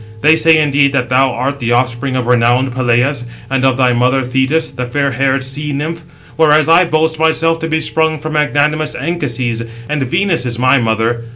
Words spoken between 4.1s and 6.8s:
Thetis, the fair haired sea nymph; whereas